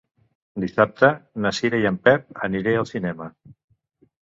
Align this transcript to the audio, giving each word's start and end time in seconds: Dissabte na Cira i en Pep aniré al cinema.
Dissabte 0.63 1.09
na 1.43 1.51
Cira 1.59 1.83
i 1.85 1.87
en 1.91 2.01
Pep 2.09 2.43
aniré 2.49 2.77
al 2.81 2.91
cinema. 2.95 3.31